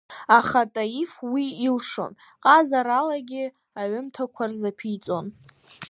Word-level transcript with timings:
Аха 0.39 0.61
Таиф 0.73 1.11
уи 1.31 1.45
илшон, 1.67 2.13
ҟазаралагьы 2.43 3.43
аҩымҭақәа 3.79 4.43
рзаԥиҵон… 4.49 5.25